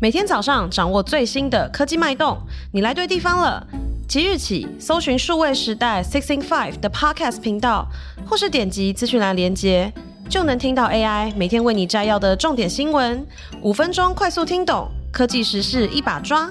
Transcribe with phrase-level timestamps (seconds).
[0.00, 2.38] 每天早上掌握最新的科技脉动，
[2.72, 3.66] 你来对地方了。
[4.06, 7.84] 即日起，搜寻数位时代 Six in Five 的 Podcast 频道，
[8.24, 9.92] 或是点击资讯栏连接，
[10.28, 13.26] 就能听到 AI 每天为你摘要的重点新闻，
[13.60, 16.48] 五分钟快速听懂科技时事一把抓。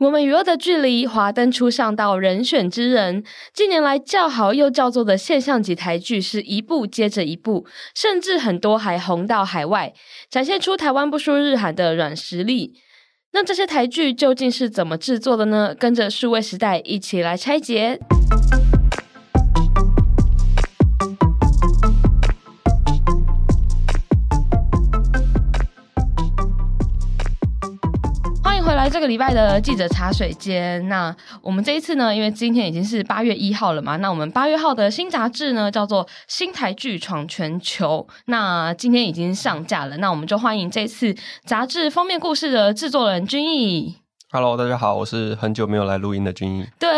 [0.00, 3.22] 我们与恶的距离，华灯初上到人选之人。
[3.52, 9.92] 近年来叫好又叫座的现象级台剧是一部接着一部，甚至很多还红到海外，
[10.30, 12.72] 展现出台湾不输日韩的软实力。
[13.34, 15.74] 那这些台剧究竟是怎么制作的呢？
[15.78, 17.98] 跟着数位时代一起来拆解。
[28.80, 43.96] 来这个礼拜的记者茶水间，那我们这一次呢，因为今天已经是八月一号了嘛，那我们八月号的新杂志呢叫做《新台剧闯全球》，那今天已经上架了，那我们就欢迎这次杂志封面故事的制作人君毅。
[44.30, 46.66] Hello，大家好，我是很久没有来录音的君毅。
[46.78, 46.88] 对，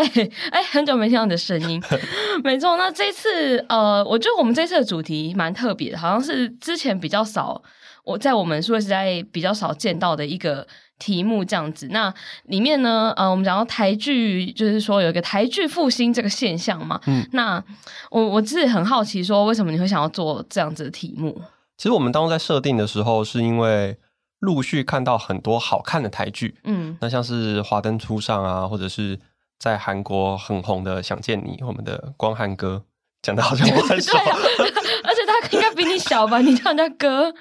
[0.51, 1.83] 哎，很久没听到你的声音，
[2.45, 2.77] 没错。
[2.77, 7.61] 那这次呃，我觉得我们这次的主题蛮特别的，好像是之前比较少，
[8.05, 10.65] 我在我们数位时代比较少见到的一个。
[11.03, 12.13] 题目这样子，那
[12.45, 16.97] 里面呢，呃，我们讲到台剧，就是说有一个台剧复兴这个现象嘛。
[17.07, 17.61] 嗯，那
[18.09, 21.41] 我我自己很好奇，说为什么你会想要做这样子的题目？
[21.75, 23.97] 其实我们当初在设定的时候，是因为
[24.39, 29.19] 陆续看到很多好看的台剧，嗯，那像是《华灯初上》啊，或者是
[29.59, 32.81] 在韩国很红的《想见你》，我们的光汉哥，
[33.21, 34.23] 讲的好像我很熟，啊，
[35.03, 36.39] 而且他应该比你小吧？
[36.39, 37.33] 你叫人家哥。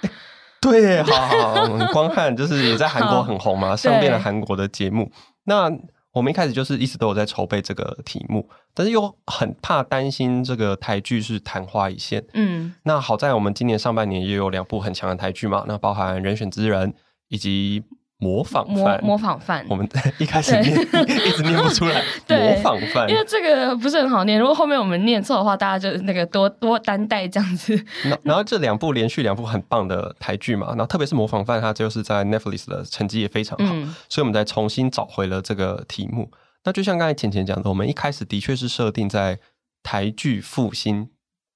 [0.70, 5.10] 对，好好好，光汉就是也在韩国很红嘛，上遍了韩国的节目。
[5.44, 5.70] 那
[6.12, 12.24] 我们一开始就是一直都有在筹备这个题目，但是又很怕担心这个台剧是昙花一现。
[12.34, 16.94] 嗯，那好在我们今年上半年也有两部很强的台剧嘛，那包含人选之人
[17.28, 17.82] 以及。
[18.22, 19.84] 模仿犯，模仿犯，我们
[20.18, 20.72] 一开始念
[21.26, 22.00] 一直念不出来。
[22.30, 24.38] 模仿犯，因为这个不是很好念。
[24.38, 27.84] 如果后面我们念错的话，大家就那个多多担待这样子。
[28.22, 36.30] 然后这两部连续两部很棒的台剧嘛，然后特别是模仿犯，它就是在 Netflix 的成绩也非常好，嗯，所以我们才重新找回了这个题目。
[36.62, 39.40] 那就像刚才浅浅讲的，我们一开始的确是设定在
[39.82, 41.08] 台剧复兴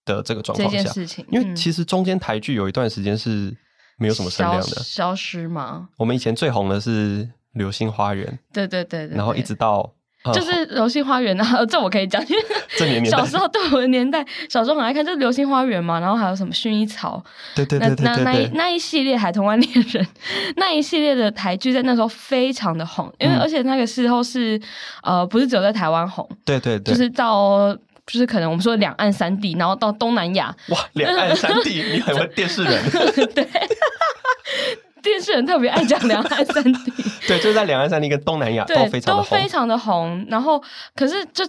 [0.05, 3.57] 的这个状况下，事情，因为其实中间台剧有一段时间是。
[3.99, 4.67] 没有什么声量的。
[4.67, 5.89] 消，消失吗？
[5.97, 9.93] 我们以前最红的是《流星花园》，对对对，对，然后一直到
[10.35, 17.23] 就是《流星花园》啊， 这我可以讲，因为 小时候对我的年代，小时候很爱看，就是《流星花园》嘛，然后还有什么《薰衣草》，
[17.57, 20.05] 对对对那那一那一系列《海豚湾恋人》
[20.57, 24.61] 那一系列的台剧，在那时候非常的红，因为而且那个时候是
[25.03, 27.77] 呃，不是只有在台湾红，对对对，就是到。
[28.07, 30.55] 就是可能我们说两岸三地，然后到东南亚。
[30.69, 32.91] 哇，两岸三地， 你很会电视人。
[33.35, 33.45] 对，
[35.03, 36.93] 电视人特别爱讲两岸三地。
[37.27, 40.25] 对，就是在两岸三地跟东南亚都非常，都非常的红。
[40.29, 40.63] 然后，
[40.95, 41.45] 可是这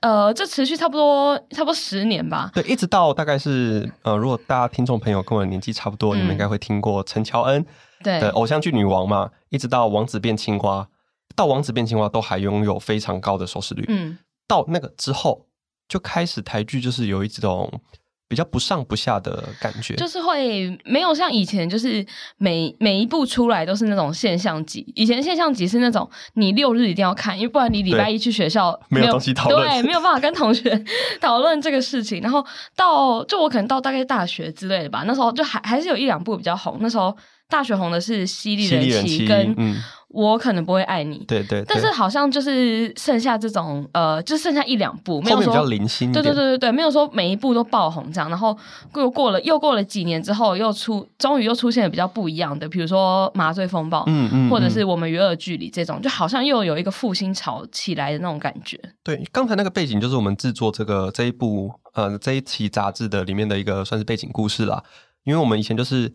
[0.00, 2.50] 呃，这持续差不多差不多十年吧。
[2.52, 7.64] 对，一直到大概是呃，如果大家听众朋友跟我年纪差不多，嗯、你们应该会听过陈乔恩
[8.02, 9.30] 的偶像剧女王嘛。
[9.50, 10.88] 一直到王子变青蛙，
[11.36, 13.84] 到王子变青蛙都还拥有非常高的收视率。
[13.88, 14.18] 嗯，
[14.48, 15.44] 到那个之后。
[15.88, 17.80] 就开始台剧就是有一种
[18.28, 22.04] 比较不上不下的感觉，就是会没有像以前，就是
[22.36, 24.84] 每每一部出来都是那种现象级。
[24.94, 30.84] 以前现象级是那种你六日一定要看，因为不然你礼拜一去学校没有，东西讨论，对，没有办法跟同学
[31.22, 32.20] 讨论这个事情。
[32.20, 32.44] 然后
[32.76, 36.76] 到就我可能到大概大学之类的吧，那时候就还还是有一两部比较红。
[36.82, 37.16] 那时候
[37.48, 39.54] 大学红的是《犀利人妻》跟。
[39.56, 39.76] 嗯
[40.10, 48.30] 我可能不会爱你，对对，对，但是好像就是剩下这种呃，就剩下一两部，没有说比较零星，对对对对对，没有说每一部都爆红这样。
[48.30, 48.56] 然后
[48.94, 58.80] 又过了又过了几年之后，又出终于又出现了比较不一样的，比如说《麻醉风暴》，嗯嗯，或者是我们与恶距离这种，就好像又有一个复兴潮起来的那种感觉。
[59.04, 64.82] 对，刚才那个背景就是我们制作这个这一部呃这一期杂志的里面的一个算是背景故事啦。
[65.24, 66.14] 因为我们以前就是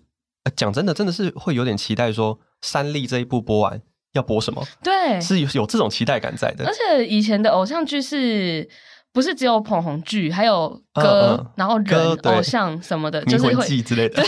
[0.56, 2.40] 讲真的，真的是会有点期待说。
[2.66, 3.82] 三立这一部播完
[4.14, 4.66] 要播什么？
[4.84, 6.66] 对，是有有这种期待感在的。
[6.66, 8.68] 而且以前的偶像剧是
[9.12, 14.24] 不是只有捧红剧，还有歌，嗯嗯、然后人偶像什么的，就是会之类的。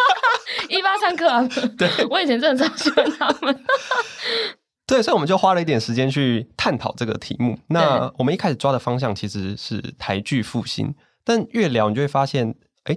[0.68, 1.46] 一八三课啊，
[1.78, 3.64] 对，我以前真的超喜欢他们。
[4.86, 7.58] 对，所以我们就花了一点时间去探讨这个题目。
[7.68, 10.94] 那我们一开始抓的方向其实是台剧复兴，
[11.24, 12.54] 但越聊你就会发现。
[12.84, 12.96] 哎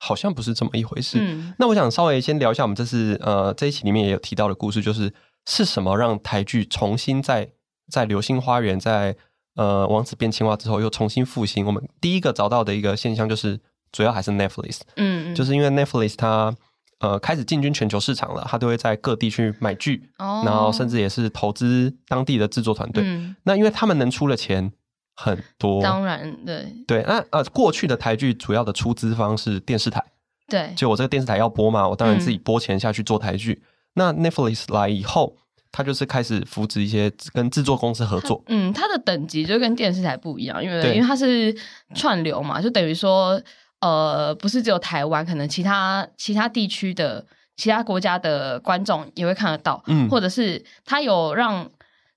[0.00, 1.18] 好像不是这么一回事。
[1.20, 5.12] 嗯，那我想稍微先聊一下，我们这次呃这一期里面也有提到的故事，就是
[5.48, 7.48] 是什么让台剧重新在
[7.90, 9.16] 在《流星花园》在
[9.54, 13.58] 呃王子变青蛙之后又重新复兴，我们第一个找到的一个现象就是
[13.90, 16.54] 主要还是 Netflix，嗯，就是因为 Netflix 它
[16.98, 23.02] 呃开始进军全球市场了，它都会在各地去买剧，哦，然后甚至也是投资当地的制作团队。
[23.06, 24.70] 嗯，那因为他们能出的钱
[25.14, 26.74] 很多，当然对。
[26.86, 27.02] 对。
[27.08, 30.04] 那呃过去的台剧主要的出资方是电视台，
[30.46, 33.62] 对，就我这个电视台要播嘛，我当然自己拨钱下去做台剧。
[33.62, 33.66] 嗯、
[33.98, 35.36] 那 Netflix 来以后。
[35.70, 41.54] 他就是开始扶持一些跟制作公司合作，嗯，它的等级就跟电视台不一样，因为因为它是
[41.94, 43.40] 串流嘛，就等于说，
[43.80, 47.24] 呃，不是只有台湾，可能其他其他地区的
[47.54, 51.70] 其他国家的观众也会看得到，嗯，或者是它有让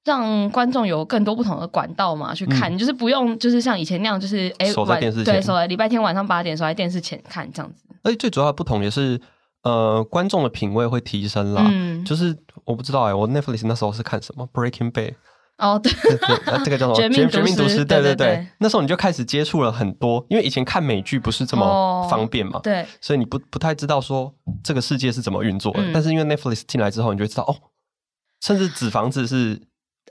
[0.05, 7.83] 让观众有更多不同的管道嘛去看，嗯、就是不用就是像以前那样，就是哎，守在电视前，对，守在礼拜天晚上八点守在电视前看这样子。
[8.01, 9.19] 而且最主要的不同也是。
[9.63, 11.67] 呃，观众的品味会提升啦。
[11.69, 12.35] 嗯，就是
[12.65, 15.15] 我不知道哎、欸，我 Netflix 那时候是看什么 Breaking Bad。
[15.57, 17.09] 哦，对，对，对，这个叫什么？
[17.09, 17.85] 绝命毒师。
[17.85, 22.59] 对对对，那时候你就开始接触了很多，因为以前看美剧不是这么方便嘛。
[22.63, 22.83] 对。
[22.99, 25.79] 所以你不不太知道说这个世界是怎么运作的。
[25.83, 27.53] 嗯、但是因为 Netflix 进来之后，你就会知道哦，
[28.41, 29.61] 甚至纸房子是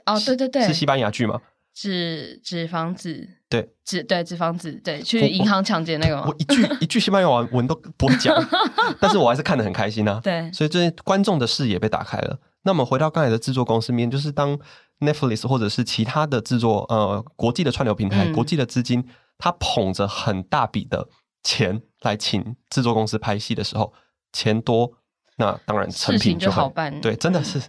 [0.05, 1.41] 哦，对对对，是西班牙剧吗？
[1.73, 8.35] 纸纸房子，对，纸对纸房子，对，去银行抢劫那个我， 我一句一句西班牙文都不会讲，
[8.99, 10.19] 但是我还是看得很开心啊。
[10.21, 12.39] 对，所以这些观众的视野被打开了。
[12.63, 14.59] 那么回到刚才的制作公司面，就是当
[14.99, 19.03] Netflix 或者是其他的制作呃国际的串流平台、嗯、国际的资金，
[19.37, 21.07] 他捧着很大笔的
[21.41, 23.93] 钱来请制作公司拍戏的时候，
[24.31, 24.91] 钱多，
[25.41, 27.01] 那当然成品就，就好办。
[27.01, 27.59] 对，真的是。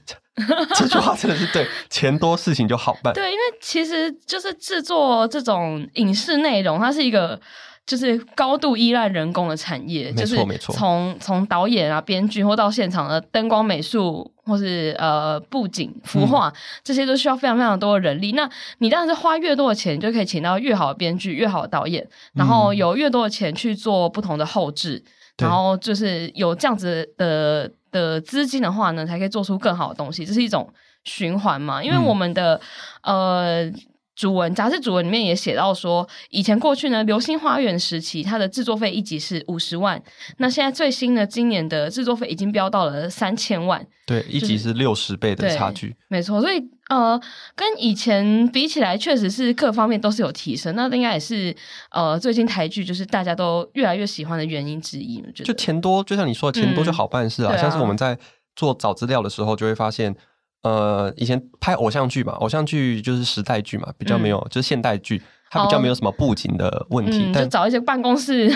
[0.75, 3.13] 这句话真的是对，钱多事情就好办。
[3.15, 7.39] 对，因为其实就是制作这种影视内容，它是一个
[7.87, 10.75] 就是高度依赖人工的产业，没错没错。
[10.75, 18.33] 从从导演啊、编剧或到现场的灯光美术，或是呃布景、服化，嗯、这些都需要非常非常多的人力。
[18.33, 18.49] 那
[18.79, 27.71] 你当然是花越多的钱，就可以请到越好的编剧、越好的导演，然后有越多的钱去做不同的后置，嗯、然后就是有这样子的。
[27.93, 30.67] 的资金的话呢，才可以做出更好的东西，这是一种
[31.05, 31.85] 循环嘛。
[31.85, 32.59] 因为我们的、
[33.03, 33.73] 嗯、呃
[34.15, 40.01] 主文杂志主文里面也写到说，以前过去呢，流星花园时期它的制作费一集是五十万，
[40.37, 46.41] 那现在最新的今年的制作费已经飙到了三千万，对，一集是六十倍的差距，没错。
[46.41, 47.19] 所以呃，
[47.55, 50.75] 跟以前比起来，确实是各方面都是有提升。
[50.77, 51.55] 那应该也是
[51.91, 55.23] 呃，最近台剧就是大家都越来越喜欢的原因之一。
[55.35, 57.55] 就钱多，就像你说的，钱多就好办事啊。
[57.55, 58.19] 嗯、像是我们在
[58.55, 60.15] 做找资料的时候，就会发现，
[60.63, 65.21] 呃，以前拍偶像剧嘛，偶像剧就是时代剧嘛，比较没有，嗯、就是现代剧，
[65.51, 67.25] 它比较没有什么布景的问题。
[67.25, 68.49] 嗯、但就找一些办公室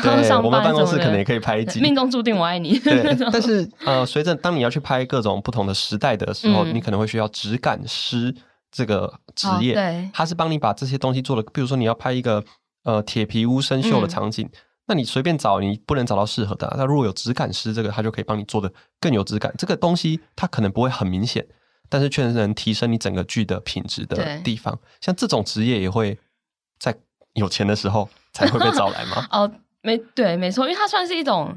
[0.43, 1.81] 我们办公室可能也可以拍一集。
[1.81, 2.79] 命中注定我爱你。
[2.79, 8.35] 对， 但是呃，随着当你要去拍各种不同的时代的时候，嗯、你可能会需要质感师。
[8.73, 11.50] 这个职业，哦、对，他是帮你把这些东西做的。
[11.55, 12.44] 比如说，你要拍一个
[12.82, 14.50] 呃铁皮屋生锈的场景，嗯、
[14.88, 16.70] 那你随便找，你不能找到适合的。
[16.76, 18.70] 那如果有质感师，这个他就可以帮你做的
[19.00, 19.55] 更有质感。
[19.56, 21.47] 这个东西它可能不会很明显，
[21.88, 24.79] 但是确实能提升你整个剧的品质的地方。
[25.00, 26.19] 像这种职业也会
[26.79, 26.94] 在
[27.35, 29.27] 有钱的时候才会被找来吗？
[29.33, 29.50] 哦，
[29.83, 31.56] 没对，没错，因为它算是一种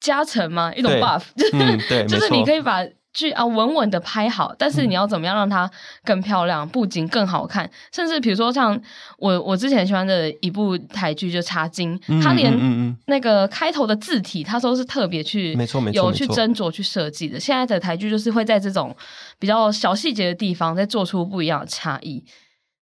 [0.00, 1.22] 加成嘛，一种 buff，
[1.54, 2.84] 嗯，对，就是你可以把。
[3.18, 5.68] 剧啊，稳稳的拍好，但是你要怎么样让它
[6.04, 8.80] 更漂亮，布景更好看，甚至比如说像
[9.18, 17.40] 我我之前喜欢的一部台剧就《茶金》，它连那个开头的字体，它都是特别去没错没错有去斟酌去设计的。
[17.40, 18.94] 现在的台剧就是会在这种
[19.40, 22.24] 比较小细节的地方再做出不一样的差异。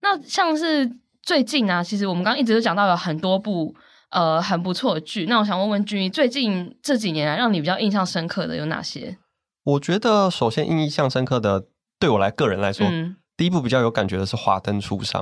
[0.02, 0.90] 那像是
[1.22, 3.74] 最近啊，其实我们刚刚一直都讲到有很多部
[4.10, 9.16] 呃很不错的剧，那我想问问君，最近这几年来让你比较印象深刻的有哪些？
[9.64, 11.66] 我觉得首先印象深刻的，
[11.98, 15.20] 对我来个人来说，嗯、第一部比较有感觉的是《华灯初上》，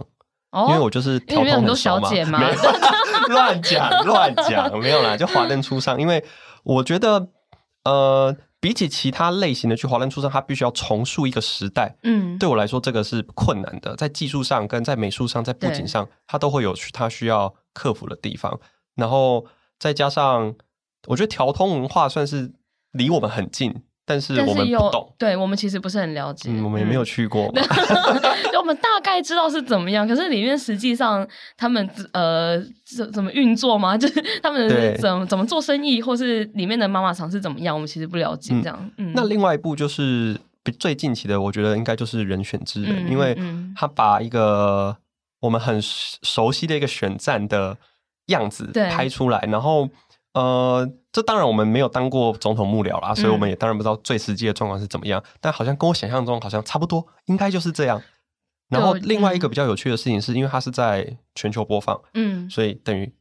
[0.51, 2.55] 哦，因为我就是条通很熟嘛，没有
[3.33, 6.25] 乱讲乱讲，没有啦，就《华灯初上》，因为
[6.65, 7.29] 我觉得，
[7.85, 18.59] 呃，比起其他类型的去，《华灯初上》它必须要重塑一个时代，嗯，对我来说这个是困难的，在技术上、跟在美术上、在布景上，对它都会有它需要克服的地方，
[18.97, 19.47] 然后
[19.79, 20.55] 再加上，
[21.07, 22.53] 我觉得条通文化算是
[22.91, 23.85] 离我们很近。
[24.05, 27.53] 但是我们不懂，对我们其实不是很了解，嗯、我们也没有去过。
[28.59, 33.97] 我们大概知道是怎么样，可是里面实际上他们呃怎怎么运作吗？
[33.99, 34.69] 就是他们
[34.99, 38.55] 怎么怎么做生意，或是里面的妈妈厂是怎么样，我们其实不了解。
[38.63, 40.39] 这样，嗯嗯、那另外一部就是
[40.79, 43.37] 最近期的，我觉得应该就是人选之人，嗯、因为
[43.77, 44.97] 他把一个
[45.41, 47.77] 我们很熟悉的一个选战的
[48.27, 49.89] 样子拍出来，然后。
[50.35, 55.21] 呃，这当然我们没有当过总统幕僚啦，所以我们也当然不知道最实际的状况是怎么样。
[55.21, 58.01] 嗯、但好像跟我想象中好像差不多，应该就是这样。
[58.71, 63.13] 然后另外一个比较有趣的事情是，因为它是在全球播放，嗯，所以等于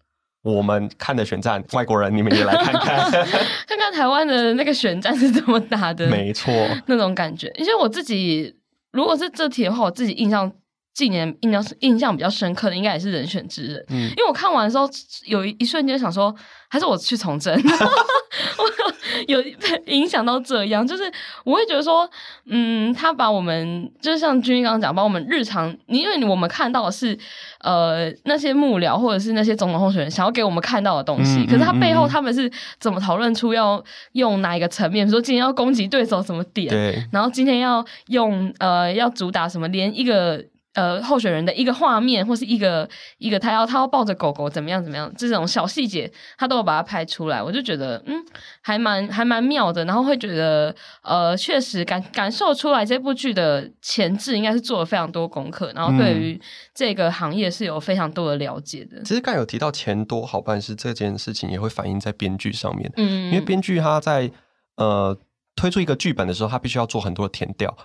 [0.42, 3.12] 我们看的选战，外国人你们也来看看，
[3.68, 6.54] 看看台湾的那个选战是怎么打的，没错，
[6.86, 7.52] 那种感觉。
[7.58, 8.56] 因为我自己
[8.94, 10.52] 如果是这题的话，我自己印象。
[10.94, 13.86] 近年印象印象比较深刻的，应该也是人选之人。
[13.90, 14.90] 嗯，因为我看完的时候，
[15.26, 16.36] 有一一瞬间想说，
[16.70, 18.64] 还是我去从政，我
[19.28, 19.42] 有
[19.86, 21.04] 影响到这样，就是
[21.46, 22.10] 我会觉得说，
[22.46, 27.18] 嗯，他把我们就是像君君刚刚讲，把我们日常，因为我们看到的是
[27.62, 33.82] 呃那些幕僚或者是那些总统候选人想要给我们看到的东西，嗯、可是他背后他们是怎么讨论出要
[34.12, 40.44] 用哪一个层面，比如说今天要攻击对手什么点，然后今天要用呃要主打什么，连一个。
[40.74, 42.88] 呃，候选人的一个画面，或是一个
[43.18, 48.16] 一个他要他要抱着狗狗怎么样怎么样，这种小细节他都有把它拍出来，我就觉得嗯，
[48.62, 49.84] 还蛮还蛮妙的。
[49.84, 50.74] 然后会觉得
[51.04, 56.40] 呃，确实感感受出来这部剧的前置应该是做了非常多功课，然后对于
[56.74, 58.98] 这个行业是有非常多的了解的。
[59.00, 62.90] 嗯、其实刚有提到钱多好办事这件事情，也会反映在编剧上面。
[62.96, 64.32] 嗯，因为编剧他在
[64.78, 65.18] 呃
[65.56, 67.76] 推出一个剧本的时候，他必须要做很多的填调。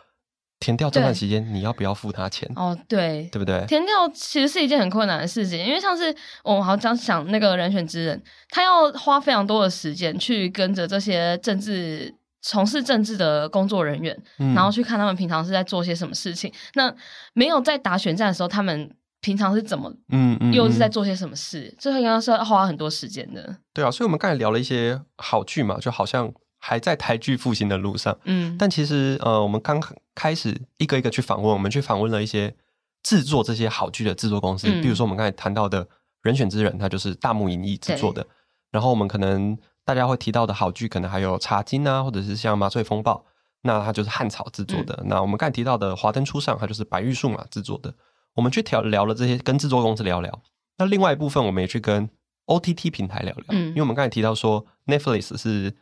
[0.59, 2.51] 田调这段时间，你要不要付他钱？
[2.57, 3.65] 哦，对，对不对？
[3.67, 16.51] 填掉其实是一件很困难的事情，因为像是我好像想那个人选之人，他要花非常多的时间去跟着这些政治从事政治的工作人员，嗯、然后去看他们平常是在做些什么事情。
[16.75, 16.93] 那
[17.35, 21.75] 没有在打选战的时候，他们平常是怎么，嗯嗯，又是在做些什么事？
[21.79, 23.57] 这应该是要花很多时间的。
[23.75, 26.33] 对啊，所以我们刚才聊了一些好剧嘛，就好像。
[26.59, 29.81] 还在台剧复兴的路上，嗯，但其实呃，我们刚
[30.15, 32.55] 开始一个一个去访问，我们去访问了一些
[33.03, 35.87] 制作这些好剧的制作公司，嗯、比如说我们刚才谈到的
[36.23, 38.27] 人选之人，他就是大木影艺制作的。
[38.73, 43.25] 然后我们可能大家会提到的好剧，可能还有茶金啊，或者是像麻醉风暴，
[43.63, 44.99] 那它就是汉草制作的。
[45.03, 47.95] 嗯、那我们刚才提到的华灯初上，它就是白玉数码制作的。
[48.35, 50.43] 我们去聊聊了这些，跟制作公司聊聊。
[50.79, 52.11] 那另外一部分，我们也去跟
[52.47, 55.77] OTT 平台聊聊，嗯，因为我们刚才提到说 Netflix 是。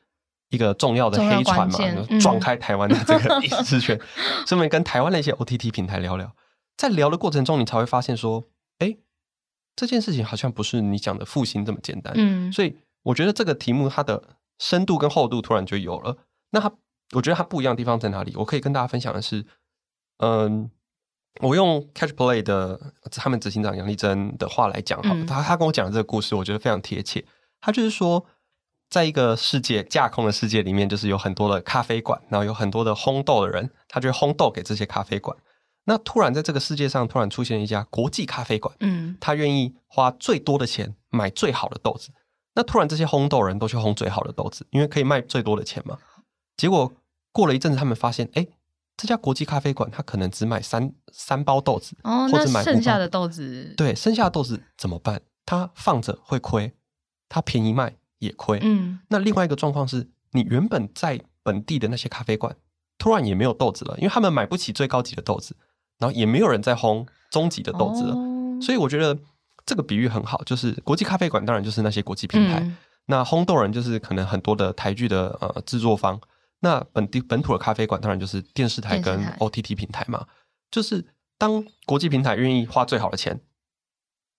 [0.50, 1.78] 一个重要的黑船嘛，
[2.20, 3.98] 撞开台湾的这个影视圈，
[4.46, 6.32] 顺便、嗯、跟台湾的一些 OTT 平台聊聊，
[6.76, 8.44] 在聊的过程中，你才会发现说，
[8.78, 8.96] 哎，
[9.74, 12.12] 这件事情好像不是你讲的复兴这么简单。
[12.16, 14.22] 嗯，所以我觉得这个题目它的
[14.60, 16.16] 深度跟厚度突然就有了。
[16.50, 16.70] 那它，
[17.14, 18.32] 我觉得它不一样的地方在哪里？
[18.36, 19.44] 我可以跟大家分享的是，
[20.18, 20.70] 嗯，
[21.40, 27.24] 我用 Catch Play 的他们执行长杨丽珍的话来讲好了，嗯、他他跟我讲的这个故事，我觉得非常贴切。
[27.60, 28.24] 他就是说。
[28.94, 35.36] 在一个世界架空的世界里面，就是有很多的咖啡馆，然后有很多的烘豆的人，他就烘豆给这些咖啡馆。
[35.86, 42.12] 那突然在这个世界上，突然出现一家国际咖啡馆，嗯，他愿意花最多的钱买最好的豆子。
[42.54, 45.98] 那突然这些烘豆人都去烘最好的豆子，因为可以卖最多的钱嘛。
[46.56, 46.92] 结果
[47.32, 48.46] 过了一阵子，他们发现，哎，
[48.96, 55.20] 这家国际咖啡馆他可能只买三三包豆子，哦，或者买剩下的豆子，对，剩下的豆子怎么办？
[55.44, 56.72] 他放着会亏，
[57.28, 57.96] 他便宜卖。
[58.24, 58.58] 也亏。
[58.62, 62.56] 嗯，那另外一个状况是，你原本在本地的那些咖啡馆，
[62.98, 65.56] 突然也没有豆子了，因为他们买不起最高级的豆子，
[65.98, 68.14] 然后也没有人在烘中级的豆子了。
[68.14, 69.16] 哦、所以我觉得
[69.66, 72.76] 这个比喻很好，就是国际咖啡馆当然就是那些国际品牌，嗯、
[73.06, 76.20] 那烘豆人就是可能很多的台剧的呃制作方，
[76.60, 80.26] 那本地本土的咖啡馆当然就是电视台跟 OTT 平台嘛，台
[80.70, 81.04] 就是
[81.36, 83.40] 当国际平台愿意花最好的钱。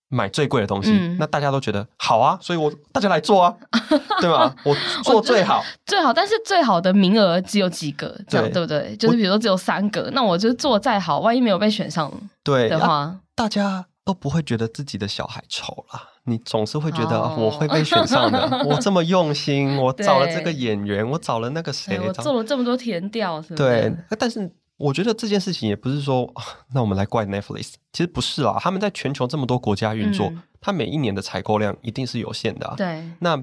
[0.08, 3.54] 买最贵的东西，嗯、那大家都觉得好啊，所以我大家来做啊，
[4.20, 4.54] 对吧？
[4.64, 8.96] 我做最好，最好，但是最好的名额只有几个，这样对，对不对？
[8.96, 12.12] 就是比如说只有三个，我那我就做再好，万一没有被选上，
[12.44, 16.02] 对的话，大家都不会觉得自己的小孩丑啦。
[16.28, 23.42] 你总是会觉得我会被选上的，哦、 我这么用心，我找了这个演员，我找了那个谁，我做了这么多甜调？
[23.56, 24.50] 对，但是。
[24.78, 26.32] 我觉得这件事情也不是说，
[26.74, 28.58] 那我们来怪 Netflix，其实不是啦。
[28.60, 32.74] 他们在全球这么多国家运作，他、嗯、每一年的采购量一定是有限的、啊。
[32.76, 33.42] 对，那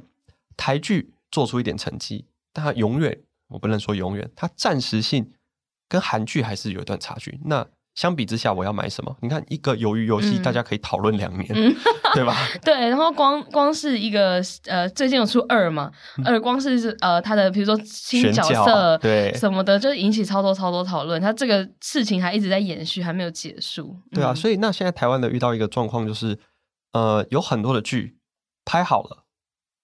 [0.55, 5.33] 台剧做出一点成绩，但它永远，我不能说永远，它暂时性
[5.89, 7.39] 跟韩剧还是有一段差距。
[7.45, 9.15] 那相比之下，我要买什么？
[9.21, 11.75] 你看，一个鱿鱼游戏，大家可以讨论两年，嗯、
[12.15, 12.35] 对吧？
[12.65, 15.91] 对，然后光光是一个呃，最近有出二嘛，
[16.25, 21.21] 二光是是呃，他的比如说新角色对什么的，就引起超多超多讨论。
[21.21, 23.95] 他这个事情还一直在延续，还没有结束。
[24.11, 26.39] 对啊，所以那现在台湾的遇到一个状况就是，
[26.93, 28.17] 呃，有很多的剧
[28.65, 29.25] 拍好了，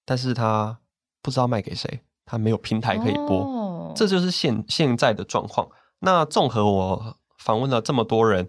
[0.03, 0.79] 但是他
[1.21, 5.69] 不知道卖给谁，他没有平台可以播，哦、这就是现现在的状况。
[5.99, 7.18] 那综合我。
[7.39, 8.47] 访问了这么多人，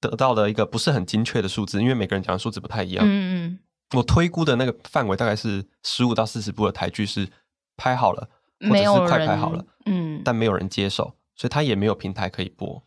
[0.00, 3.04] 得到的一个不是很精确的数字，因为每个人讲的数字不太一样。
[3.04, 3.08] 嗯
[3.48, 3.58] 嗯，
[3.96, 7.28] 我推估的那个范围大概是十五到四十部的台剧是
[7.76, 8.28] 拍好了，
[8.60, 12.82] 或者是快拍好了，嗯，但没有人接手，所以他也没有平台可以播。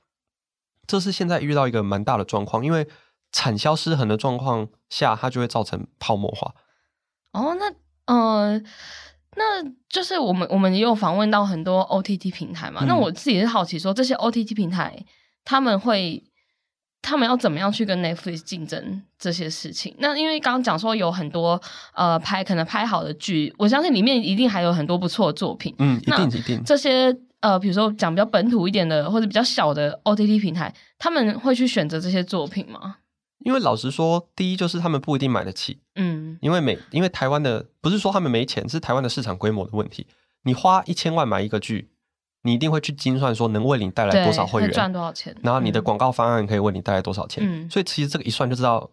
[0.88, 2.88] 这是现在遇到一个蛮大的状况，因为
[3.32, 6.56] 产销失衡的状况下，它就会造成泡沫化。
[7.34, 7.72] 哦，那
[8.12, 8.60] 呃，
[9.36, 12.82] 那就是我们我们也有访问到很多 OTT 平台嘛。
[12.84, 15.06] 嗯、那我自己是好奇说，这些 OTT 平台
[15.50, 16.24] 他们会。
[17.02, 19.96] 他们要怎么样去跟 Netflix 竞争这些事情？
[20.00, 21.60] 那因为刚刚讲说有很多
[21.94, 25.74] 呃拍可能拍好的剧，我相信里面一定还有很多不错的作品。
[25.80, 26.62] 嗯，一定一定。
[26.66, 32.98] 这些呃，比如说讲比较本土一点的或者比较小的 OTT 平台，他们会去选择这些作品吗？
[33.46, 35.80] 因为老实说，第一就是他们不一定买得起。
[35.96, 40.06] 嗯，因为每因为台湾的不是说他们没钱，是台湾的市场规模的问题。
[40.44, 41.92] 你花一千万买一个剧。
[42.44, 47.44] 你一定会去精算说能为你带来多少会员，赚多少钱，然后你的广告方案可以为你带来多少钱。
[47.46, 48.90] 嗯，所以其实这个一算就知道，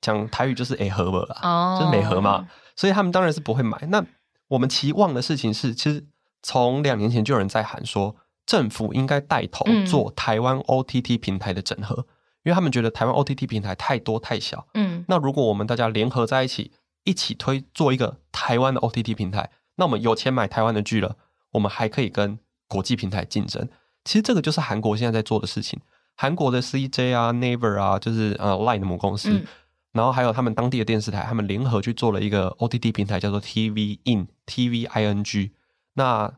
[0.00, 2.48] 讲台语就是哎合不啦，哦，就是美合嘛。
[2.76, 3.78] 所以他们当然是不会买。
[3.88, 4.04] 那
[4.48, 6.06] 我们期望的事情是，其实
[6.42, 8.16] 从两年前就有人在喊说，
[8.46, 12.06] 政府应该带头做台湾 OTT 平台的整合，嗯，
[12.44, 14.66] 因为他们觉得台湾 OTT 平台太多太小。
[14.74, 16.72] 嗯，那如果我们大家联合在一起，
[17.04, 21.16] 一起推做一个台湾的 OTT 平台，那我们有钱买台湾的剧了，
[21.52, 22.38] 我们还可以跟。
[22.68, 23.68] 国际平台竞争，
[24.04, 25.80] 其实这个就是韩国现在在做的事情。
[26.14, 29.46] 韩国的 CJ 啊、Naver 啊，就是呃 Line 的母公司，嗯、
[29.92, 35.50] 然后还有他们当地的电视台，他们联合去做了一个 OTT 平台，叫做 TV In TV ING。
[35.94, 36.32] 那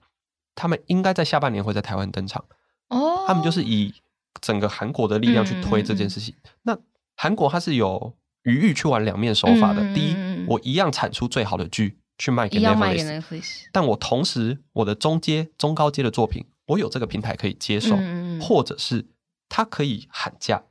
[0.55, 2.45] 他们应该在下半年会在台湾登场。
[2.89, 3.95] 哦，他们就是以
[4.41, 6.35] 整个韩国的力量去推这件事情。
[6.43, 6.79] 嗯、那
[7.17, 9.83] 韩国它是有余裕去玩两面手法的。
[9.83, 12.00] 嗯、第一，我一样产出最好的剧。
[12.21, 19.07] 去卖给 Netflix，但我同时我的中阶、中高阶的作品，我有这个平台可以接受，嗯、或者是
[19.49, 20.63] 他可以喊价，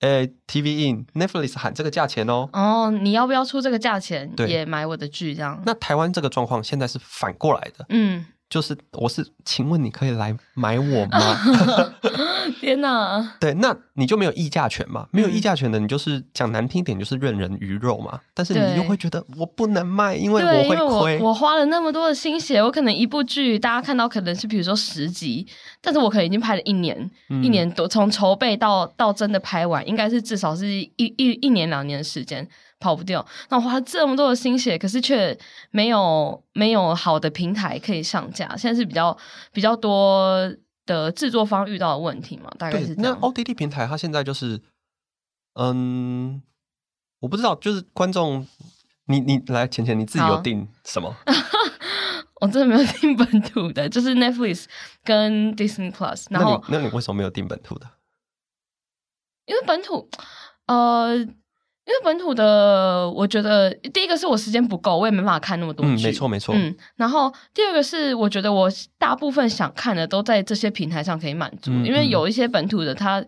[0.00, 5.62] 呃，TV In Netflix 喊这个价钱哦，哦，你要不要出这个价钱对也买我的剧这样？
[5.64, 8.26] 那台湾这个状况现在是反过来的，嗯。
[8.50, 11.20] 就是我是，请问你可以来买我吗？
[12.60, 13.36] 天哪！
[13.40, 15.06] 对，那你就没有议价权嘛？
[15.12, 18.20] 没有议价权的，你就是讲难听点，就是任人鱼肉嘛。
[18.34, 21.18] 但是你又会觉得我不能卖，因为我会亏。
[21.20, 25.46] 我花了那么多的心血，我可能一部剧大家看到可能是比如说十集，
[25.80, 32.46] 但是我可能已经拍了一年，嗯、一年多，从筹备到到真的拍完，应该是至少是一一一年两年的时间。
[32.80, 35.36] 跑不掉，那我花了这么多的心血，可是却
[35.72, 38.46] 没有没有好的平台可以上架。
[38.56, 39.18] 现在是比较
[39.52, 40.48] 比较多
[40.88, 42.50] 的制作方遇到的问题嘛？
[42.58, 43.16] 大概是这样。
[43.20, 44.60] 那 OTT 平台它现在就是，
[45.54, 46.42] 嗯，
[47.20, 48.46] 我不知道，就是观众，
[49.04, 51.14] 你你来浅浅，你自己有订什么？
[52.40, 54.64] 我真的没有订本土的，就是 Netflix
[55.04, 56.24] 跟 Disney Plus。
[56.30, 57.86] 然后那，那你为什么没有订本土的？
[59.46, 60.08] 因为本土，
[60.66, 61.28] 呃。
[61.88, 65.92] 因为本土的，我觉得第一个是我时间不够，我也没办法看那么多剧。
[65.92, 66.54] 嗯，没错没错。
[66.54, 73.24] 嗯，然后第二个是我觉得我大部分想看的都在这些平台上可以满足，嗯、因为有一些本土的它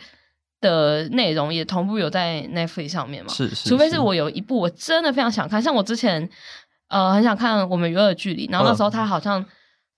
[0.61, 3.33] 的内容也同步有在 Netflix 上面嘛。
[3.33, 3.69] 是是，是。
[3.71, 6.29] 除非是我有一部我真的非常想看，像我之前
[6.89, 9.43] 呃很想看我们与恶的距离，然后那时候他好像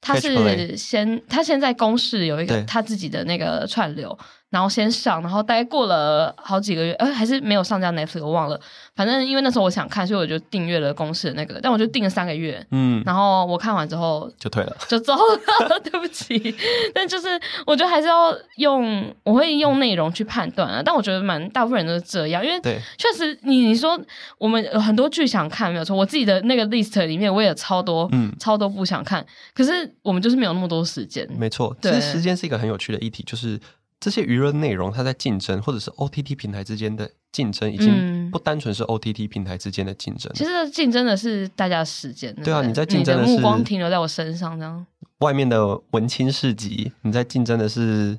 [0.01, 4.17] 他是先他现在公视有一个他自己的那个串流。
[4.53, 8.61] 然后先上，然后大概过了好几个月，呃，还是没有上架 Netflix，我忘了。
[8.95, 12.63] 反正因为那时候我想看，所以我就订阅了公司的那个，但我就订了三个月。
[12.71, 15.81] 嗯，然后我看完之后就退了，就走了。
[15.83, 16.55] 对不起，
[16.95, 17.29] 但就是
[17.67, 20.83] 我觉得还是要用，我会用内容去判断啊。
[20.85, 22.61] 但我觉得蛮大部分人都是这样，因为
[22.99, 23.99] 确实你你说
[24.37, 31.27] 我们有很多剧想看没有错，我自己的那个 list 里面我也超多，嗯，超多不想看，可是我们就是没有那么多时间。
[31.39, 33.59] 没错，其实时间是一个很有趣的议题，就是。
[34.03, 40.33] 这些娱乐内容，它在竞争，或者是 OTT 平台之间的竞争，已经不单纯是 OTT 平台之间的竞争。
[40.35, 42.35] 其实竞争的是大家的时间。
[42.43, 44.85] 对啊，你在竞争的是目光停留在我身上，这样。
[45.21, 48.19] 外面的文青市集，你在竞争的是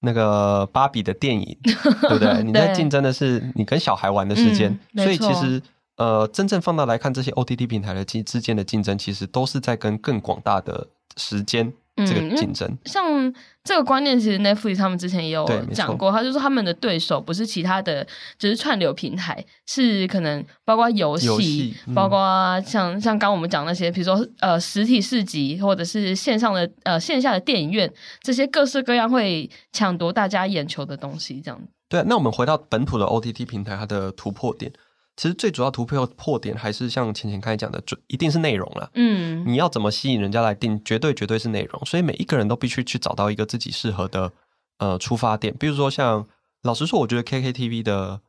[0.00, 2.42] 那个芭比的电影， 对不对？
[2.42, 4.78] 你在竞争的是你跟小孩玩的时间。
[4.92, 5.62] 嗯、所以其实
[5.96, 11.72] 呃，真正放大来看，这些 OTT 平台的之之间的竞争，其实都是在跟更广大的时间。
[12.04, 18.06] 这个竞争，嗯、像这个观念，其实 Netflix 他们之前也有讲过，他就说他们的对手不是其他的，
[18.38, 31.58] 只是串流平台，是可能包括游戏，包括像像刚我们讲那些，比如说呃实体市集，或者是线上的呃线下的电影院，这些各式各样会抢夺大家眼球的东西，这样。
[31.88, 34.70] 对，那我们回到本土的 OTT 平台，它的突破点。
[35.16, 38.90] 其实最主要突破破点还是像浅浅刚才讲的，就一定是内容了。
[38.94, 41.82] 嗯，你要怎么吸引人家来订，绝对绝对是内容。
[41.86, 44.30] 所以每一个人都必须去找到一个自己适合的
[44.78, 45.56] 呃出发点。
[45.58, 46.26] 比如说像
[46.62, 48.20] 老实说，我觉得 KKTV 的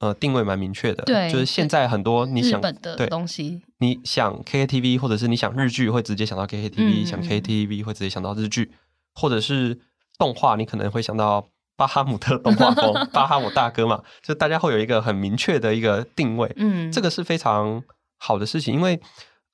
[0.00, 8.72] 呃定位蛮明确的，对，就是现在很多你想日本的东西，你想 KKTV 或者是你想日剧，会直接想到 KKTV；、嗯、想 KTV 会直接想到日剧，
[9.14, 9.78] 或者是
[10.18, 16.52] 动画，你可能会想到巴哈姆特动画风， 巴哈姆大哥嘛，就大家会有一个很明确的一个定位。
[16.56, 17.82] 嗯，这个是非常
[18.18, 19.00] 好的事情，因为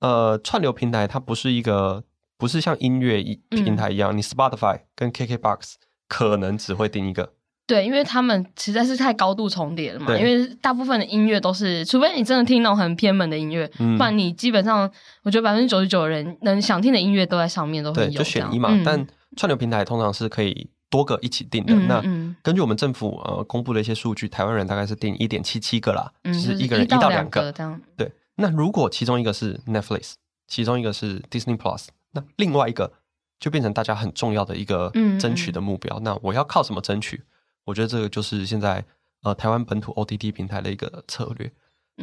[0.00, 2.04] 呃，串流平台它不是一个，
[2.38, 5.74] 不是像音乐一平台一样，嗯、你 Spotify 跟 KKBox
[6.08, 7.32] 可能只会定一个。
[7.66, 10.18] 对，因为他们实在是太高度重叠了嘛。
[10.18, 14.90] 因为大部分的音乐都是，除非你真的听那种很偏门的音乐，嗯、不然你基本上，
[15.22, 18.08] 我觉得百分之九十九的人能想听的音乐都在上面，都会有。
[18.08, 18.70] 对，就选一嘛。
[18.72, 19.06] 嗯、但
[19.36, 21.72] 串流平台通常是可以多个一起订的。
[21.72, 22.02] 嗯、那
[22.42, 27.80] 根据我们政府呃公布的一些数据，台湾人大概是订一点七七个啦，嗯、就是一个人一到两个这样。
[27.96, 30.14] 对，那如果其中一个是 Netflix，
[30.46, 32.92] 其中一个是 Disney Plus，那另外一个
[33.38, 35.98] 就变成大家很重要的一个争取的目标。
[36.00, 37.22] 嗯、那我要靠什么争取？
[37.64, 38.84] 我觉得这个就是现在
[39.22, 41.52] 呃台湾本土 OTT 平台的一个策略。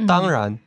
[0.08, 0.60] 当然，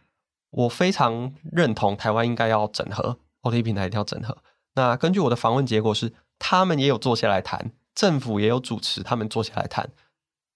[0.50, 4.36] 我非常认同台湾应该要整合 OTT 平台，一定要整合。
[4.74, 9.88] 那根据我的访问结果是，他们也有坐下来谈，政府也有主持，他们坐下来谈。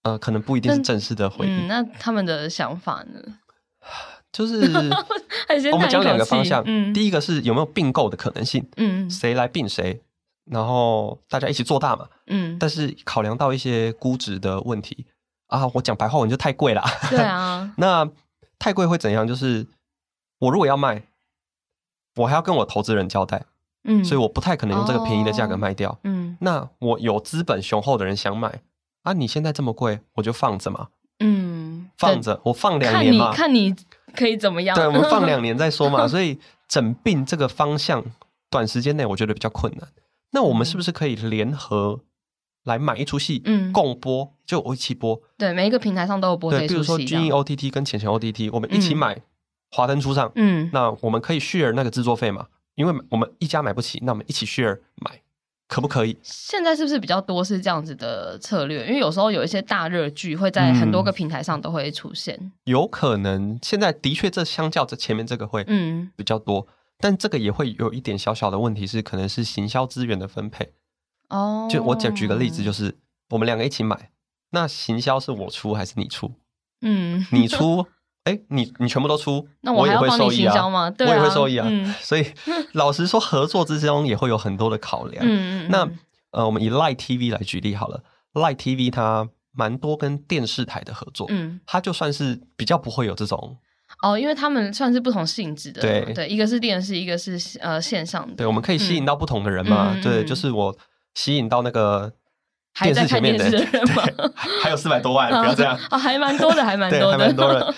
[0.03, 1.51] 呃，可能不一定是正式的会议。
[1.51, 3.21] 嗯，那他们的想法呢？
[4.31, 4.61] 就是
[5.73, 6.63] 我们讲两个方向。
[6.67, 8.69] 嗯，第一个是有没有并购的可能性？
[8.77, 10.03] 嗯，谁来并谁？
[10.45, 15.07] 然后大家一起做大嘛，嗯，但是考量到一些估值的问题
[15.47, 18.07] 啊，我讲白话文就太贵了，对啊， 那
[18.59, 19.27] 太贵会怎样？
[19.27, 19.67] 就是
[20.41, 21.05] 我如果要卖，
[22.17, 23.47] 我还要跟我投资人交代，
[23.85, 28.61] 嗯，所以我不太可能用这个便宜的价格卖掉，嗯，那我有资本雄厚的人想买
[29.03, 30.89] 啊，你现在这么贵，我就放着嘛，
[31.21, 33.75] 嗯，放着，我放两年嘛，看你
[34.15, 38.05] 可以怎么样，对，我们 放两年再说嘛， 所以整病这个方向，
[38.51, 39.89] 短时间内我觉得比较困难。
[40.33, 42.01] 那我们是不是可以联合
[42.65, 45.21] 来买一出戏，嗯，共播，就我一起播？
[45.39, 46.51] 对，每一个平台上都有播。
[46.51, 49.15] 对，比如说军营 OTT 跟浅浅 OTT，我们一起买
[49.71, 50.29] 《华灯初上》。
[50.35, 52.47] 嗯，那我们可以 share 那个制作费嘛？
[52.75, 55.21] 因为我们一家买不起，那我们一起 share 买，
[55.69, 56.19] 可不可以？
[56.23, 58.87] 现在是不是比较多是这样子的策略？
[58.87, 62.37] 因为有时候有一些大热剧会在很多个平台上都会出现。
[62.41, 66.61] 嗯，有可能现在的确这相较这前面这个会嗯比较多。
[66.61, 70.73] 嗯但这个也会有一点小小的问题，是可能是行销资源的分配。
[71.29, 72.97] 哦，就我举举个例子，就是
[73.31, 74.11] 我们两个一起买，
[74.51, 76.33] 那行销是我出还是你出？
[76.81, 77.85] 嗯，你出，
[78.25, 81.69] 哎，你你全部都出，那我也会受益啊，我也会受益啊。
[82.01, 82.27] 所以
[82.73, 85.25] 老实说，合作之中也会有很多的考量。
[85.27, 85.71] 嗯嗯。
[85.71, 85.89] 那
[86.31, 93.59] 呃，我们以 Light TV 来举例好了，Light TV 它蛮多跟电视台的合作，嗯，它就算是比较不会有这种。
[94.03, 98.35] 哦，因为他们算是不同性质的，对对，一个是电视，一个是呃线上的。
[98.35, 99.93] 对，我们可以吸引到不同的人嘛？
[99.95, 100.77] 嗯、对，就是我
[101.15, 102.13] 吸引到那个
[102.83, 103.45] 电视前面的
[104.63, 105.77] 还有四百多万，不要这样。
[105.77, 107.75] 啊、哦，还蛮多的，还蛮多的，还蛮多的。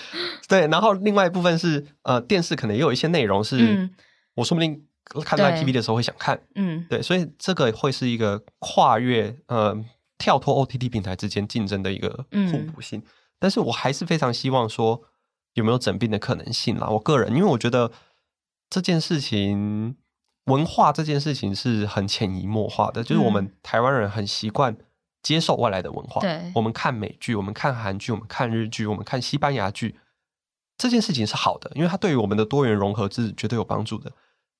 [0.47, 3.89] 对，然后另外一部分是呃，电视可能也有一些内容是，嗯、
[4.35, 4.83] 我说不定
[5.23, 9.77] 看 Live TV 的时候会想看，嗯，对，所以这个会是一个跨越呃
[10.17, 13.03] 跳脱 OTT 平台之间竞争的一个互补性，嗯、
[13.39, 15.01] 但是我还是非常希望说。
[15.53, 16.87] 有没有整并的可能性啦？
[16.87, 17.91] 我个人，因为我觉得
[18.69, 19.95] 这件事情，
[20.45, 24.77] 文化这件事情是很潜移默化的，就是我们台湾人很习惯
[25.27, 26.21] 接受外来的文化。
[26.21, 29.97] 对，我们看美剧，我们看韩剧，我们看日剧，我们看西班牙剧，
[30.77, 34.09] 这件事情是好的，因为它对于我们的多元融合是绝对有帮助的。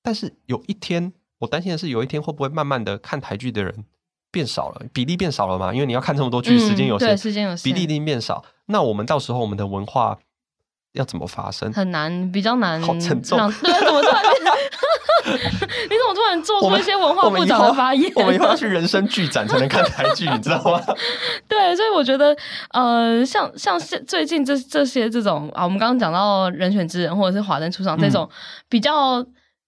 [0.02, 3.86] 但是有一天，我担心的是，有一天会不会慢慢的看台剧的人
[4.30, 5.72] 变少了，比例变少了嘛？
[5.72, 8.44] 因为你要看这么多剧，时间有限，时间有限，比例一定变少。
[8.66, 10.18] 那我们到时候我们的文化。
[10.92, 11.72] 要怎么发生？
[11.72, 12.80] 很难，比较难。
[12.82, 13.38] 好沉重。
[13.62, 14.22] 对，怎么突然？
[15.28, 18.10] 你怎么突然做出一些文化部长的发言？
[18.16, 20.80] 我们以后要去人生剧展才能看台剧，你知道吗？
[21.46, 22.34] 对，所以我觉得，
[22.70, 28.28] 呃，像像最近这这些这种啊，我们刚刚讲到人选之人或者是华灯初上这种
[28.70, 29.22] 比较，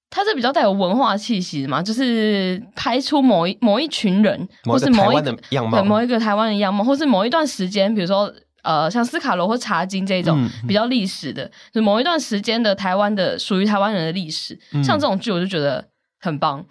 [0.08, 8.32] 它是比较带有文化气息的嘛，就是拍出某一某一群人，或是某一个样貌，某一个台湾的样貌，或是某一段时间，比如说。
[8.62, 15.88] 呃，像斯卡罗或茶金这种比较历史的，嗯、就某一段时间的台湾的属于台湾人的历史，嗯、像这种剧我就觉得
[16.20, 16.64] 很棒。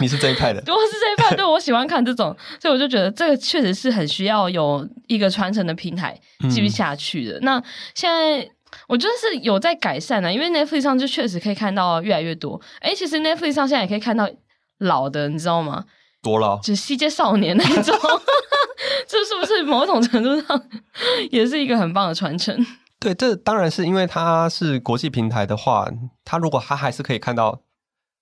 [0.00, 0.60] 你是这一派的？
[0.72, 7.38] 我是这一派，对，我喜欢看这种，所以我就觉得这个确实是很需要有一个传承的平台继续下去的。
[7.38, 7.62] 嗯、那
[7.94, 8.48] 现在
[8.86, 12.60] 我觉得是有在改善的、啊，因为 Netflix 上就确实可以看到越来越多。
[12.80, 14.28] 哎，其实 Netflix 上现在也可以看到
[14.78, 15.84] 老的，你知道吗？
[16.22, 16.58] 多了？
[16.62, 17.96] 就是西街少年那种。
[19.06, 20.62] 这是不是某种程度上
[21.30, 22.56] 也是一个很棒的传承？
[22.98, 25.86] 对，这当然是因为它是国际平台的话，
[26.24, 27.60] 它如果它还是可以看到，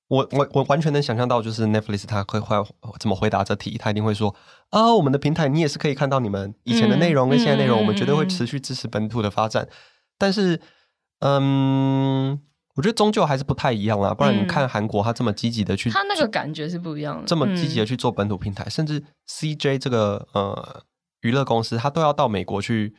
[0.09, 2.57] 我我我完全能想象到，就是 Netflix 它会会
[2.99, 4.35] 怎么回答这题，他一定会说
[4.71, 9.63] 啊、哦，我们的平台你也是可以看到你们以前的内容跟现在内容，嗯、我们绝对会持续支持本土的发展。
[9.65, 9.71] 嗯、
[10.19, 10.61] 但是，
[11.21, 12.41] 嗯。
[12.79, 20.85] 我觉得终究还是不太一样啊，不然你看韩国，他这么积极的去，他那个感觉是不一样的，这么积极的去做本土平台，甚至 CJ 这个呃
[21.23, 22.95] 娱乐公司，他都要到美国去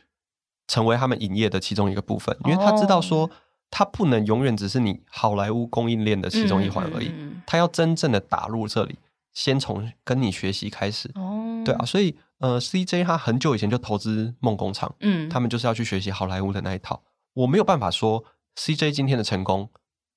[0.68, 3.30] 成为他们营业的其中一个部分，因为他知道说，
[3.70, 7.10] 他不能永远只是你好莱坞供应链的其中一环而已，
[7.46, 8.98] 他要真正的打入这里，
[9.32, 11.10] 先从跟你学习开始。
[11.14, 17.02] 哦，对啊，所以呃，CJ 他很久以前就投资梦工厂，嗯，他们就是要去学习好莱坞的那一套。
[17.32, 18.22] 我没有办法说
[18.56, 19.68] CJ 今天的成功，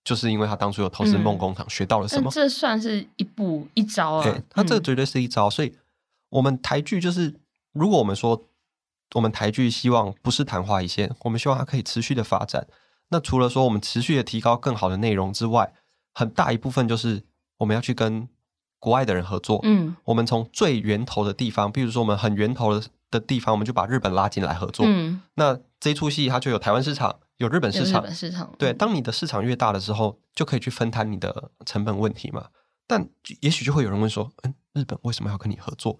[0.04, 2.30] 就是因为他当初有投资梦工厂学到了什么。
[2.32, 5.76] 这算是一步一招啊，对，他这个绝对是一招，所以。
[6.34, 7.36] 我们台剧就是，
[7.74, 8.48] 如果我们说
[9.13, 12.65] 我们台剧希望不是昙花一现，我们希望它可以持续的发展。
[13.10, 15.72] 那除了说我们持续的提高更好的内容之外，
[16.12, 17.22] 很大一部分就是
[17.60, 18.28] 我们要去跟
[18.80, 19.60] 国外的人合作。
[19.62, 24.88] 嗯，我们从最源头的地方，比如说我们很源头的的地方，我们就把日本拉进来合作。
[24.89, 28.01] 嗯，那这出戏它就有台湾市场，有日本市场。
[28.01, 28.51] 日本市场。
[28.58, 32.47] 对，当你的市场越大的时候，就可以去分摊你的成本问题嘛。
[32.88, 33.08] 但
[33.41, 35.99] 也许就会有人问说，嗯，日本为什么要跟你合作？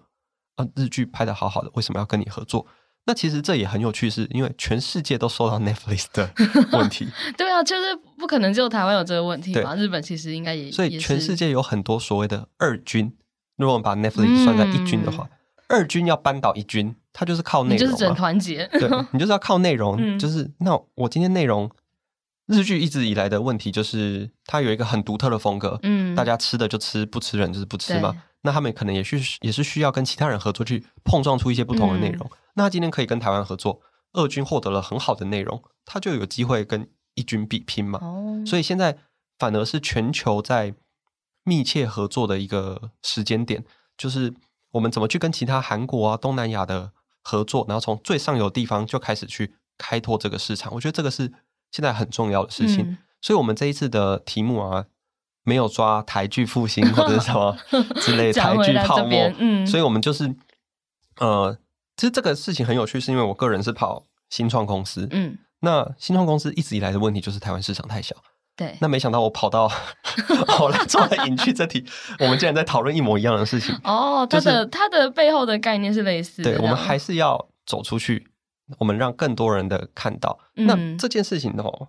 [0.56, 2.66] 啊，日剧拍的好好的，为什么要跟你合作？
[3.06, 6.30] 那其实这也很有趣，是因为全世界都受到 Netflix 的
[6.72, 7.06] 问题。
[7.36, 9.74] 对啊，就是不可能只有台湾有这个问题嘛。
[9.74, 13.14] 日本其实应该也，所以全世界有很多所谓的二军。
[13.56, 18.66] 如果我们把 Netflix 算在一军的话，嗯、二军要扳倒一军，他就是靠内容，就是整团结。
[18.68, 21.70] 对，你就是要靠内容，嗯、就是那我今天内容，
[22.46, 25.78] 日剧一直以来的问题就是它有一个很独特的风格。
[25.82, 28.14] 嗯，大家吃的就吃，不吃人就是不吃嘛。
[28.42, 32.26] 那他们可能也是也是需要跟其他人合作去碰撞出一些不同的内容。
[32.26, 33.80] 嗯、那他今天可以跟台湾合作，
[34.12, 37.98] 二军获得了很好的内容，他就有机会跟一军比拼嘛。
[38.02, 38.98] 哦、所以现在
[39.38, 40.74] 反而是全球在
[41.44, 43.64] 密切合作的一个时间点，
[43.96, 44.34] 就是
[44.74, 50.72] 我们怎么去跟其他韩国啊、东南亚的合作，然后从最上游的地方就开始去开拓这个市场。
[50.74, 51.32] 我觉得这个是
[51.72, 52.90] 现在很重要的事情。
[52.90, 54.84] 嗯、所以，我们这一次的题目啊。
[55.46, 57.54] 没有抓台剧复兴或者是什么
[58.00, 60.34] 之类台剧泡沫，嗯，所以我们就是
[61.20, 61.58] 呃，
[61.98, 68.16] 其实这个事情很有趣，是因为我个人是跑新创公司，嗯，那新创公司一直以来的问题就是台湾市场太小，
[68.56, 69.70] 对，那没想到我跑到
[70.46, 71.84] 跑来做了 影剧这题，
[72.20, 78.28] 我们竟然在讨论一模一样的事情哦，它的它的背后的概念是类似的，对，我们还是要走出去，
[78.78, 81.88] 我们让更多人的看到，那这件事情哦。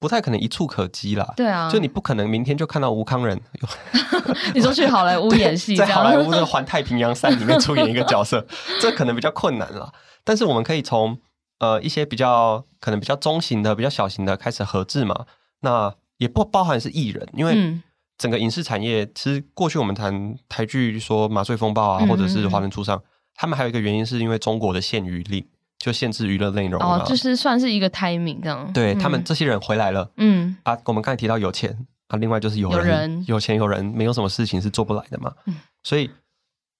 [0.00, 3.40] 不太可能一触可及啦，对啊，就你不可能明天就看到吴康仁，
[4.52, 8.44] 你说去好莱坞演戏，在好莱坞的《环太平洋三》里面出演一个角色，
[8.80, 9.92] 这可能比较困难了。
[10.24, 11.16] 但是我们可以从
[11.60, 15.26] 呃一些比较可能比较中型的、比较小型的开始合制嘛。
[15.62, 17.80] 那也不包含是艺人，因为
[18.18, 22.96] 整个影视产业，其实过去我们谈台剧说《麻醉风暴》啊，或者是《华灯初上》，
[23.34, 25.44] 他们还有一个原因是因为中国的限娱令。
[25.78, 28.72] 就限制娱乐内容哦，就是算是一个 timing 这样。
[28.72, 35.34] 对、嗯、他们这些人回来了，嗯啊，我们刚才提到有钱啊，另外就是有人，有人有钱有人，没有什么事情是做不来的嘛。
[35.46, 36.08] 嗯，所以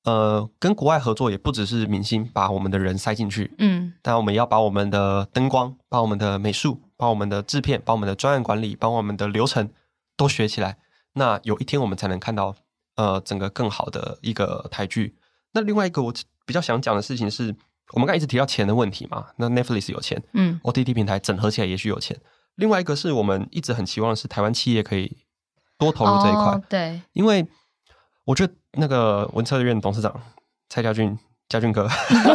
[0.05, 9.69] 呃，跟国外合作也不只是明星把我们的人塞进去，嗯，但我们要把我们的灯光、把我们的美术、把我们的制片、把我们的专案管理、把我们的流程
[10.17, 10.79] 都学起来。
[11.15, 12.55] 那有一天我们才能看到
[12.95, 15.17] 呃整个更好的一个台剧。
[15.55, 16.15] 那另外一个我
[16.47, 17.57] 比较想讲的事情是。
[17.95, 22.19] 我们刚才一直提到钱的问题嘛，那 Netflix 有钱，嗯，OTT 平台整合起来也许有钱。
[22.55, 25.19] 另外一个是我们一直很期望的是台湾企业可以
[25.77, 27.47] 多投入这一块，哦、对，因为
[28.25, 30.19] 我觉得那个文策院董事长
[30.71, 31.19] 蔡家俊
[31.53, 31.87] 家俊哥，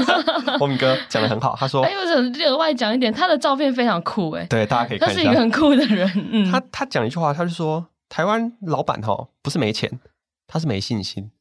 [0.60, 10.00] 国民哥讲的很好，他说，哎，我想额外讲一点，他的照片非常酷，哎，对，大家可以看一下，他是一个很酷的人，嗯，他他讲一句话，他就说台湾老板哈不是没钱，
[10.48, 11.32] 他是没信心。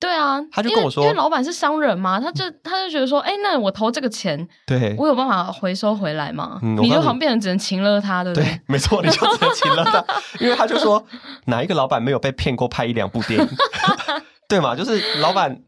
[0.00, 6.60] 对啊，他就跟我说，因为老板是商人嘛，他就他就觉得说，哎，那我投这个钱，对，我有办法回收回来吗？
[6.62, 8.44] 你就好像变成只能擒了他，对不对？
[8.44, 10.04] 对，没错，你就只能擒了他，
[10.38, 11.04] 因为他就说，
[11.46, 13.48] 哪一个老板没有被骗过拍一两部电影？
[14.48, 15.60] 对嘛，就是老板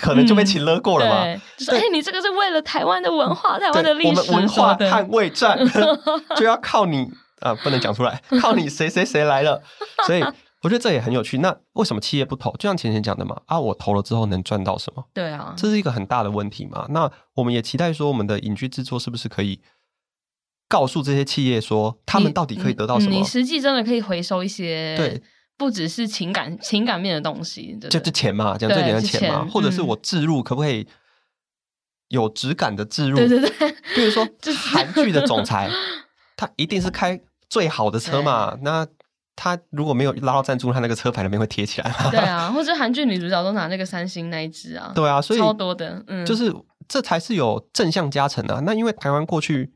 [0.00, 1.40] 可能就被请勒过了嘛。
[1.56, 5.58] 就说，哎，你这个是为了台湾的文化、台湾的历史、文化捍卫战，
[6.36, 9.62] 就要靠你啊，不能讲出来，靠你谁谁谁来了，
[10.06, 10.24] 所以。
[10.62, 11.36] 我觉得这也很有趣。
[11.40, 12.50] 那为什么企业不投？
[12.52, 15.04] 就像前前讲的嘛，啊，我投了之后能赚到什么？
[15.12, 16.86] 对啊，这是一个很大的问题嘛。
[16.88, 19.60] 那我们也期待说，我们的影剧制作是不是可以
[20.66, 23.10] 告诉这些企业说，他们到底可以得到什么？
[23.12, 25.22] 你，你实际真的可以回收一些，对，
[25.56, 30.86] 不只是情感情感面的东西，就就钱嘛，讲最简单的钱嘛，钱或者是我置入可不可以
[32.08, 33.16] 有质感的置入？
[33.16, 35.70] 对对对，比如说 韩剧的总裁，
[36.36, 38.86] 他一定是开最好的车嘛，那。
[39.36, 42.08] 他如果没有拉到赞助，他那个车牌那边会贴起来吗？
[42.08, 44.92] 对啊， 或者韩剧女主角都拿那个三星那一只啊。
[44.94, 46.54] 对啊，所以超多的，嗯，就是
[46.86, 48.60] 这才是有正向加成的啊。
[48.64, 49.73] 那因为台湾过去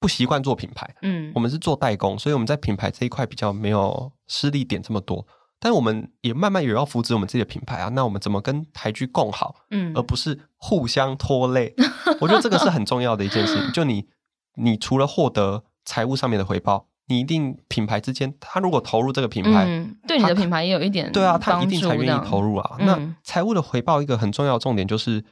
[0.00, 5.24] 不习惯做品牌，嗯，我们是做代工，所以我们在品牌这一块比较没有失力点这么多。
[5.60, 7.90] 但是我们也慢慢也要扶植我们自己的品牌啊。
[7.90, 9.56] 那我们怎么跟台剧共好？
[9.70, 11.74] 嗯，而不是互相拖累。
[12.18, 13.70] 我觉得这个是很重要的一件事情。
[13.72, 14.06] 就你，
[14.54, 22.76] 你除了获得财务上面的回报，你一定品牌之间，他如果投入这个品牌，嗯、对你的品牌也有一点对啊，他一定才愿意投入啊。
[22.78, 25.22] 嗯、那财务的回报一个很重要的重点就是。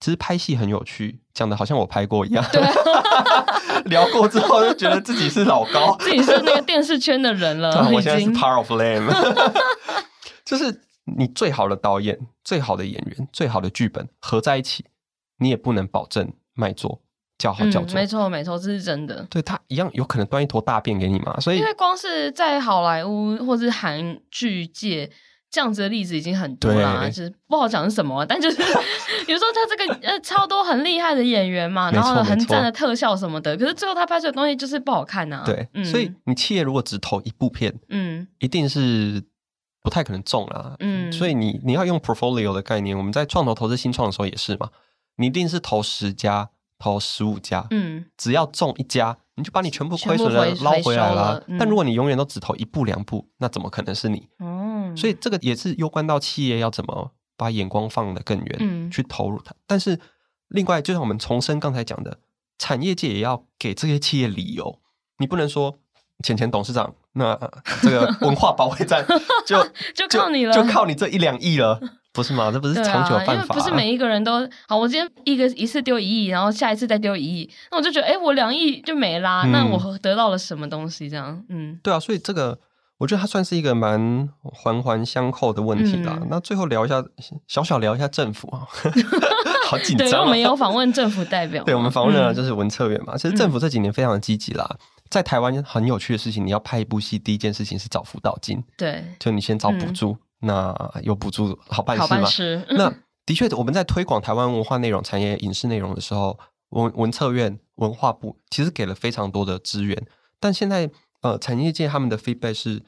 [0.00, 2.42] 其实拍戏很有趣，讲的好像我拍过一样。
[2.50, 2.62] 对，
[3.84, 7.70] 聊过之后就觉得自己是老高， 自己是那个电视圈的人了。
[7.92, 9.06] 我现在是 part of lame
[10.44, 10.80] 就是
[11.18, 14.86] 你最好的导演、最好的演员、最好的剧本合在一起，
[15.38, 17.02] 你也不能保证卖座
[17.36, 17.94] 叫好叫座。
[17.94, 19.26] 没错，没错，这是真的。
[19.28, 21.38] 对，他一样有可能端一坨大便给你嘛。
[21.40, 25.10] 所以，因为光是在好莱坞或是韩剧界。
[25.50, 28.56] 这样子的例子已经很多了，就是不好讲是什么， 但就是
[29.26, 35.44] 比如说他这个呃超多很厉害的演员嘛，然后很赞的特效什么的，可是最后他拍出来的东西就是不好看呐、啊。
[35.44, 39.22] 对，嗯、所以你企业如果只投一部片，嗯，一定是
[39.82, 40.76] 不太可能中啦。
[40.78, 44.68] 嗯，所以你你要用 portfolio 的概念，我们在创投投资新创的时候也是嘛，
[45.16, 49.16] 你一定是投十家，投十五家，嗯，只要中一家。
[49.36, 54.28] 你就把你全部亏损的捞回来了，嗯、但如果你永远都只投一部两部，那怎么可能是你？
[54.92, 59.54] 嗯、所以这个也是攸关到企业要怎么把眼光放得更远，嗯、去投入它。
[59.66, 59.98] 但是
[60.48, 62.18] 另外，就像我们重申刚才讲的，
[62.58, 64.78] 产业界也要给这些企业理由，
[65.18, 65.78] 你不能说
[66.22, 67.38] 浅浅董事长，那
[67.82, 69.04] 这个 文化保卫战
[69.46, 69.62] 就
[69.94, 71.80] 就靠你了，就靠你这一两亿了。
[72.12, 72.50] 不是吗？
[72.50, 73.42] 这不是长久的办法、啊啊。
[73.44, 74.32] 因为不是每一个人都
[74.66, 74.76] 好。
[74.76, 79.44] 我今天一个一次丢一亿，然后下一次再丢一亿，那我就觉得，哎，我两亿就没啦。
[79.44, 81.08] 嗯、那我得到了什么东西？
[81.08, 82.00] 这样，嗯，对啊。
[82.00, 82.58] 所以这个，
[83.00, 86.16] 我觉得它算是一个蛮环环相扣的问题啦。
[86.20, 87.02] 嗯、那最后聊一下，
[87.48, 88.68] 小小聊一下政府啊，
[89.66, 90.10] 好紧张、啊。
[90.10, 91.64] 对，我们有访问政府代表。
[91.66, 93.14] 对，我们访问的就是文策院嘛。
[93.14, 94.76] 嗯、其实政府这几年非常的积极啦。
[95.08, 98.62] 在台湾很有趣的事情，你要拍一部戏，第一件事情是找辅导金。
[98.76, 100.12] 对，就你先找补助。
[100.12, 102.64] 嗯那有补助好办事吗？
[102.70, 102.90] 那
[103.26, 106.38] 的确，我们在推广台湾文化内容产业、影视内容的时候，
[106.70, 110.02] 文文策院、文化部其实给了非常多的资源。
[110.40, 110.90] 但现在，
[111.22, 112.82] 呃，产业界他们的 feedback 是，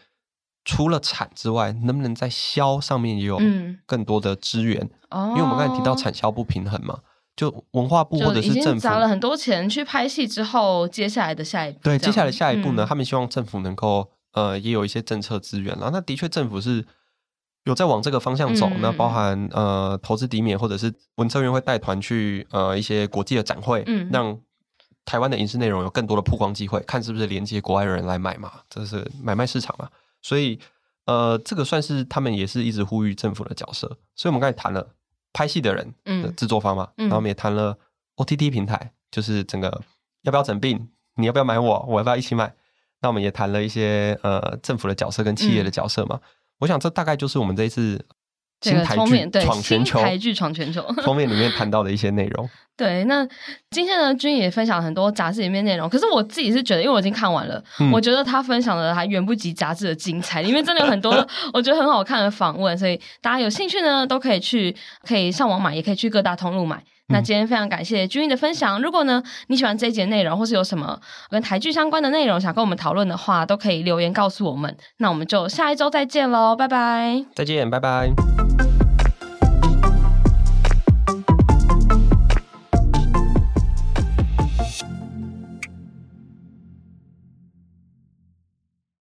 [0.64, 3.40] 除了产之外，能不能在销上面也有
[3.86, 4.88] 更多的资源？
[5.10, 7.00] 嗯、因为我们刚才提到产销不平衡嘛，
[7.36, 15.90] 就文化部或者是政府砸了很多钱去拍戏之后，接下来的下一步，对，接下来下一步呢，嗯、他们希望政府能够呃，也有一些政策资源了。
[15.92, 16.84] 那的确，政府是。
[17.64, 24.36] 有在往这个方向走，那包含呃投资抵免，或者是文策院会带团去呃一些国际的展会，嗯，让
[25.04, 29.88] 台湾的影视内容有更多的曝光机会，看是不是连接国外的人来买嘛，这是买卖市场嘛，
[30.20, 30.58] 所以
[31.06, 33.86] 呃这个算是他们也是一直呼吁政府的角色。
[34.14, 34.94] 所以我们刚才谈了
[35.32, 37.76] 拍戏的人，嗯，制作方嘛，嗯、然后我们也谈了
[38.16, 39.82] OTT 平台，就是整个
[40.22, 42.54] 要不要整病，你要不要买我，我要不要一起买？
[43.00, 46.20] 那我们也谈了一些呃政府的角色跟企业的角色嘛。
[46.22, 46.28] 嗯
[46.62, 48.06] 我想，这大概就是我们这一次
[48.60, 52.48] 新台剧闯全球，台剧闯全球封面里面谈到的一些内容。
[52.82, 53.24] 对，那
[53.70, 55.88] 今天呢，君也分享了很多杂志里面内容。
[55.88, 60.42] 可是我自己是觉得，因为我已经看完了，嗯、我觉得他分享的还远不及杂志的精彩。
[60.42, 61.12] 里面真的有很多
[61.52, 64.74] 我觉得很好看的访问，所以大家有兴趣呢，都可以去，
[65.06, 66.82] 可以上网买，也可以去各大通路买。
[67.06, 68.82] 那今天非常感谢君毅的分享。
[68.82, 70.98] 如果呢，你喜欢这一节内容，或是有什么
[71.30, 74.76] 跟台剧相关的内容想跟我们讨论的话，都可以留言告诉我们。
[74.96, 77.24] 那我们就下一周再见喽，拜拜！
[77.36, 78.10] 再见，拜拜。